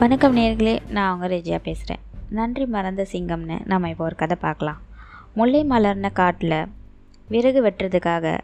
[0.00, 2.00] வணக்கம் நேர்களே நான் அவங்க ரெஜியா பேசுகிறேன்
[2.30, 4.80] நன்றி மறந்த சிங்கம்னு நம்ம இப்போ ஒரு கதை பார்க்கலாம்.
[5.34, 6.54] முல்லை மலர்ன காட்டில்
[7.28, 8.34] விறகு வெட்டுறதுக்காக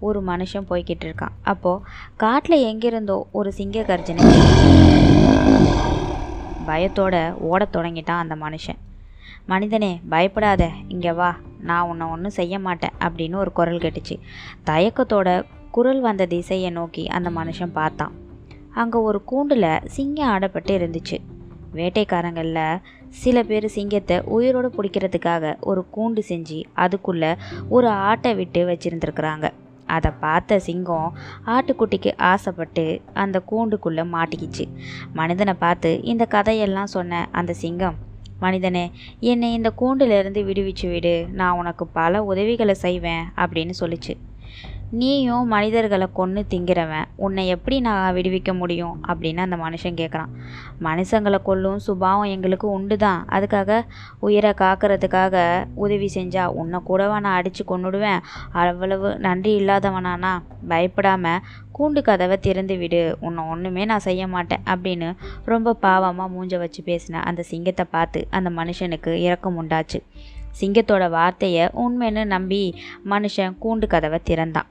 [0.00, 1.34] ஒரு மனுஷன் போய்கிட்டு இருக்கான்.
[1.52, 1.84] அப்போது
[2.16, 4.30] காட்டில் எங்கிருந்தோ ஒரு சிங்க கர்ஜனை
[6.70, 7.14] பயத்தோட
[7.50, 8.80] ஓடத் தொடங்கிட்டான் அந்த மனுஷன்.
[9.46, 11.30] மனிதனே பயப்படாத இங்கே வா
[11.70, 14.18] நான் உன்னை ஒன்றும் செய்ய மாட்டேன் அப்படின்னு ஒரு குரல் கேட்டுச்சு.
[14.70, 15.28] தயக்கத்தோட
[15.70, 18.14] குரல் வந்த திசையை நோக்கி அந்த மனுஷன் பார்த்தான்.
[18.74, 21.18] அங்கே ஒரு கூண்டில் சிங்கம் ஆடப்பட்டு இருந்துச்சு.
[21.74, 27.36] வேட்டைக்காரங்களில் சில பேர் சிங்கத்தை உயிரோடு பிடிக்கிறதுக்காக ஒரு கூண்டு செஞ்சு அதுக்குள்ளே
[27.68, 29.50] ஒரு ஆட்டை விட்டு வச்சுருந்துருக்குறாங்க.
[29.86, 31.16] அதை பார்த்த சிங்கம்
[31.46, 34.64] ஆட்டுக்குட்டிக்கு ஆசைப்பட்டு அந்த கூண்டுக்குள்ளே மாட்டிக்கிச்சு.
[35.12, 37.94] மனிதனை பார்த்து இந்த கதையெல்லாம் சொன்ன அந்த சிங்கம்
[38.38, 41.26] மனிதனே என்னை இந்த கூண்டிலிருந்து விடுவிச்சு விடு.
[41.32, 44.14] நான் உனக்கு பல உதவிகளை செய்வேன் அப்படின்னு சொல்லிச்சு.
[45.00, 47.06] நீயும் மனிதர்களை கொன்று திங்கிறவன்.
[47.16, 48.96] உன்னை எப்படி நான் விடுவிக்க முடியும்?
[49.08, 50.32] அப்படின்னு அந்த மனுஷன் கேட்குறான்
[50.80, 53.78] மனுஷங்களை கொல்லும் சுபாவம் எங்களுக்கு உண்டு தான் அதுக்காக
[54.18, 58.20] உயிரை காக்கிறதுக்காக உதவி செஞ்சா உன்னை கூடவா நான் அடித்து கொண்டுடுவேன்
[58.52, 60.32] அவ்வளவு நன்றி இல்லாதவனானா?
[60.68, 61.40] பயப்படாமல்
[61.78, 63.02] கூண்டு கதவை திறந்து விடு.
[63.20, 65.08] உன்னை ஒன்றுமே நான் செய்ய மாட்டேன் அப்படின்னு
[65.44, 70.00] ரொம்ப பாவமாக மூஞ்ச வச்சு பேசின அந்த சிங்கத்தை பார்த்து அந்த மனுஷனுக்கு இரக்கம் உண்டாச்சு.
[70.60, 72.62] சிங்கத்தோட வார்த்தையை உண்மைன்னு நம்பி
[73.10, 74.70] மனுஷன் கூண்டு கதவை திறந்தான்.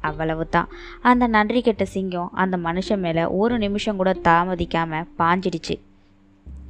[0.00, 0.68] அவ்வளவு தான்
[1.02, 5.80] அந்த நன்றி கெட்ட சிங்கம் அந்த மனுஷன் மேலே ஒரு நிமிஷம் கூட தாமதிக்காமல் பாஞ்சிடுச்சு.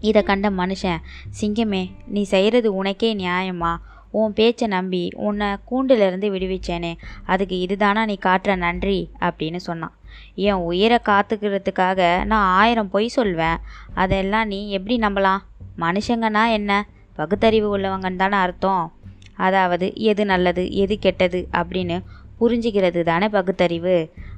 [0.01, 0.99] இதை கண்ட மனுஷன்
[1.41, 3.77] சிங்கமே நீ செய்கிறது உனக்கே நியாயமா?
[4.11, 9.11] உன் பேச்சை நம்பி உன்னை கூண்டிலிருந்து விடுவிச்சேனே அதுக்கு இதுதானா நீ காட்டுற நன்றி?
[9.21, 9.95] அப்படின்னு சொன்னான்.
[10.35, 13.57] என் உயிரை காத்துக்கிறதுக்காக நான் ஆயிரம் பொய் சொல்வேன்.
[13.95, 15.39] அதெல்லாம் நீ எப்படி நம்பலாம்?
[15.79, 16.89] மனுஷங்கன்னா என்ன?
[17.15, 18.93] பகுத்தறிவு உள்ளவங்கன்னு தானே அர்த்தம்.
[19.37, 21.49] அதாவது எது நல்லது எது கெட்டது?
[21.53, 22.03] அப்படின்னு
[22.41, 23.97] புரிஞ்சுக்கிறது தானே பகுத்தறிவு?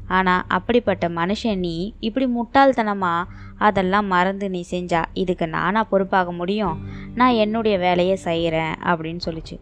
[0.08, 6.78] ஆனால் அப்படிப்பட்ட மனுஷன் நீ இப்படி முட்டாள்தனமாக அதெல்லாம் மறந்து நீ செஞ்சா இதுக்கு நானாக பொறுப்பாக முடியும்?
[7.14, 9.56] நான் என்னுடைய வேலையை செய்கிறேன் அப்படின்னு சொல்லிச்சு.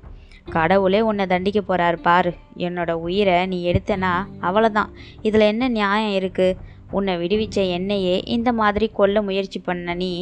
[0.51, 2.33] கடவுளே உன்னை தண்டிக்க போகிறாரு பாரு.
[2.67, 4.93] என்னோட உயிரை நீ எடுத்தனா அவ்வளோதான்
[5.23, 6.57] இதில் என்ன நியாயம் இருக்குது
[6.91, 10.13] உன்னை விடுவிச்ச என்னையே இந்த மாதிரி கொல்ல முயற்சி பண்ண நீ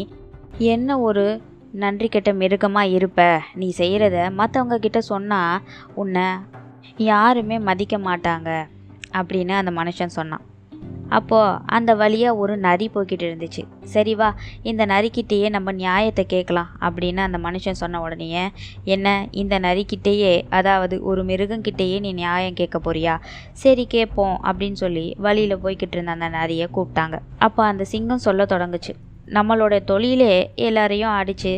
[0.72, 1.24] என்ன ஒரு
[1.82, 3.20] நன்றி கெட்ட மிருகமாக இருப்ப?
[3.54, 5.62] நீ செய்கிறத மற்றவங்க கிட்ட சொன்னால்
[5.94, 6.26] உன்னை
[6.96, 8.68] யாருமே மதிக்க மாட்டாங்க
[9.12, 10.46] அப்படின்னு அந்த மனுஷன் சொன்னான்.
[11.08, 13.62] அப்போது அந்த வழியாக ஒரு நரி போய்கிட்டு இருந்துச்சு.
[13.82, 18.50] சரி வா இந்த நரிக்கிட்டேயே நம்ம நியாயத்தை கேட்கலாம் அப்படின்னு அந்த மனுஷன் சொன்ன உடனே
[18.84, 23.20] என்ன இந்த நரிக்கிட்டேயே அதாவது ஒரு மிருகங்கிட்டேயே நீ நியாயம் கேட்க போறியா?
[23.52, 27.18] சரி கேட்போம் அப்படின்னு சொல்லி வழியில் போய்கிட்டு இருந்த அந்த நரியை கூப்பிட்டாங்க.
[27.38, 28.94] அப்போ அந்த சிங்கம் சொல்ல தொடங்குச்சு.
[29.32, 31.52] நம்மளோட தொழிலே எல்லாரையும் அடித்து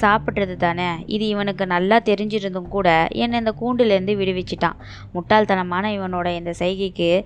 [0.00, 0.88] சாப்பிட்றது தானே?
[1.06, 4.78] இது இவனுக்கு நல்லா தெரிஞ்சிருந்தும் கூட என்னை இந்த கூண்டுலேருந்து விடுவிச்சிட்டான்.
[5.14, 7.24] முட்டாள்தனமான இவனோட இந்த செய்கைக்கு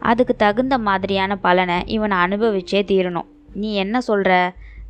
[0.00, 3.28] அதுக்கு தகுந்த மாதிரியான பலனை இவனை அனுபவிச்சே தீரணும்.
[3.54, 4.32] நீ என்ன சொல்கிற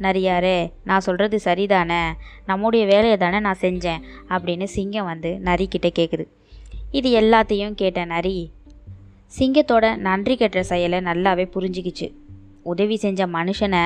[0.01, 2.03] நரியாரே நான் சொல்கிறது சரிதானே?
[2.47, 4.03] நம்முடைய வேலையை தானே நான் செஞ்சேன்?
[4.29, 6.27] அப்படின்னு சிங்கம் வந்து நரிக்கிட்ட கேட்குது
[6.91, 8.51] இது எல்லாத்தையும் கேட்ட நரி
[9.39, 12.07] சிங்கத்தோட நன்றி கெட்ட செயலை நல்லாவே புரிஞ்சுக்கிச்சு.
[12.73, 13.83] உதவி செஞ்ச மனுஷனை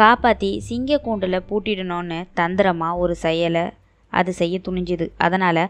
[0.00, 3.64] காப்பாற்றி சிங்க கூண்டில் பூட்டிடணும்னு தந்திரமாக ஒரு செயலை
[4.12, 5.06] அது செய்ய துணிஞ்சுது.
[5.24, 5.62] அதனால்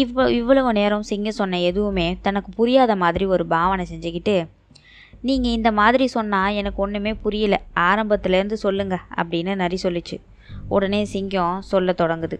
[0.00, 4.36] இவ்வளோ இவ்வளவு நேரம் சிங்கம் சொன்ன எதுவுமே தனக்கு புரியாத மாதிரி ஒரு பாவனை செஞ்சுக்கிட்டு
[5.28, 7.56] நீங்கள் இந்த மாதிரி சொன்னால் எனக்கு ஒன்றுமே புரியல
[7.88, 10.16] ஆரம்பத்துலேருந்து சொல்லுங்கள் அப்படின்னு நரி சொல்லிச்சு.
[10.74, 12.36] உடனே சிங்கம் சொல்ல தொடங்குது.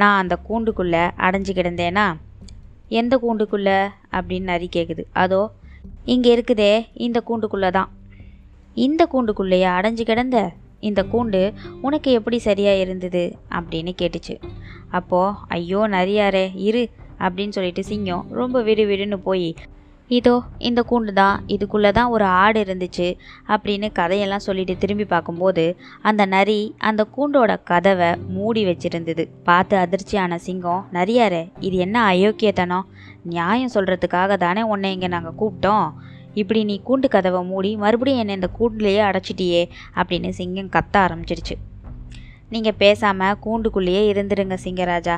[0.00, 2.06] நான் அந்த கூண்டுக்குள்ளே அடைஞ்சு கிடந்தேனா?
[3.00, 3.78] எந்த கூண்டுக்குள்ளே?
[4.16, 5.40] அப்படின்னு நரி கேட்குது அதோ
[6.12, 6.72] இங்கே இருக்குதே
[7.06, 7.90] இந்த கூண்டுக்குள்ளே தான்
[8.76, 10.38] இந்த கூண்டுக்குள்ளேயே அடைஞ்சு கிடந்த?
[10.80, 13.22] இந்த கூண்டு உனக்கு எப்படி சரியாக இருந்தது?
[13.50, 14.34] அப்படின்னு கேட்டுச்சு.
[14.90, 16.88] அப்போது ஐயோ நரியாரே இரு
[17.20, 19.54] அப்படின்னு சொல்லிட்டு சிங்கம் ரொம்ப விடு விடுன்னு போய்
[20.10, 23.16] இதோ இந்த கூண்டு தான் இதுக்குள்ளே தான் ஒரு ஆடு இருந்துச்சு
[23.48, 29.24] அப்படின்னு கதையெல்லாம் சொல்லிட்டு திரும்பி பார்க்கும்போது அந்த நரி அந்த கூண்டோட கதவை மூடி வச்சிருந்தது.
[29.44, 32.88] பார்த்து அதிர்ச்சியான சிங்கம் நரியாரே இது என்ன அயோக்கியத்தனம்?
[33.22, 35.88] நியாயம் சொல்கிறதுக்காக தானே உன்னை இங்கே நாங்கள் கூப்பிட்டோம்.
[36.34, 39.62] இப்படி நீ கூண்டு கதவை மூடி மறுபடியும் என்னை இந்த கூண்டுலேயே அடைச்சிட்டியே
[39.96, 41.56] அப்படின்னு சிங்கம் கத்த ஆரம்பிச்சிடுச்சு
[42.50, 45.16] நீங்கள் பேசாமல் கூண்டுக்குள்ளேயே இருந்துருங்க சிங்கராஜா.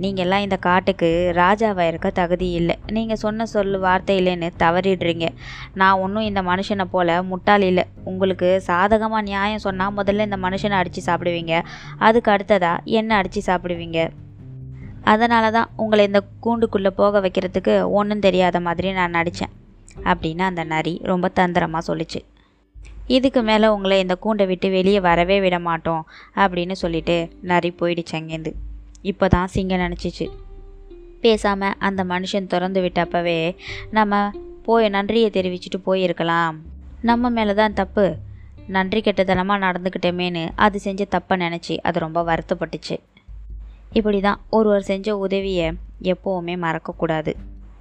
[0.00, 1.08] நீங்கள்லாம் இந்த காட்டுக்கு
[1.38, 2.74] ராஜாவாக இருக்க தகுதி இல்லை.
[2.90, 5.26] நீங்கள் சொன்ன சொல்லு வார்த்தை இல்லைன்னு தவறிடுறீங்க.
[5.74, 7.84] நான் ஒன்றும் இந்த மனுஷனை போல் முட்டாள் இல்லை.
[8.04, 11.62] உங்களுக்கு சாதகமாக நியாயம் சொன்னால் முதல்ல இந்த மனுஷனை அடித்து சாப்பிடுவீங்க.
[11.98, 14.00] அதுக்கு அடுத்ததாக என்ன அடித்து சாப்பிடுவீங்க?
[15.04, 19.54] அதனால தான் உங்களை இந்த கூண்டுக்குள்ளே போக வைக்கிறதுக்கு ஒன்றும் தெரியாத மாதிரி நான் நடித்தேன்
[20.04, 22.20] அப்படின்னு அந்த நரி ரொம்ப தந்திரமாக சொல்லிச்சு.
[23.06, 26.06] இதுக்கு மேலே உங்களை இந்த கூண்டை விட்டு வெளியே வரவே விட மாட்டோம்
[26.36, 28.52] அப்படின்னு சொல்லிட்டு நரி போயிடுச்சு அங்கேருந்து.
[29.02, 30.26] இப்போ தான் சிங்கம் நினச்சிச்சு.
[31.20, 33.54] பேசாமல் அந்த மனுஷன் திறந்து விட்டப்பவே
[33.90, 34.32] நம்ம
[34.62, 36.56] போய் நன்றியை தெரிவிச்சுட்டு போயிருக்கலாம்.
[37.02, 38.16] நம்ம மேலே தான் தப்பு.
[38.68, 42.96] நன்றி கெட்டதனமாக நடந்துக்கிட்டோமேன்னு அது செஞ்ச தப்பை நினச்சி அது ரொம்ப வருத்தப்பட்டுச்சு.
[43.92, 45.72] இப்படி தான் ஒருவர் செஞ்ச உதவியை
[46.02, 47.32] எப்போவுமே மறக்கக்கூடாது.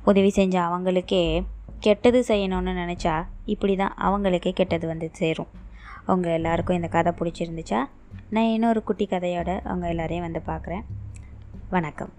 [0.03, 1.43] உதவி செஞ்ச அவங்களுக்கே
[1.79, 5.47] கெட்டது செய்யணும்னு நினச்சா இப்படி தான் அவங்களுக்கே கெட்டது வந்து சேரும்.
[6.05, 7.85] அவங்க எல்லாருக்கும் இந்த கதை பிடிச்சிருந்துச்சா?
[8.29, 10.83] நான் இன்னொரு குட்டி கதையோட அவங்க எல்லாரையும் வந்து பார்க்குறேன்.
[11.69, 12.13] வணக்கம்.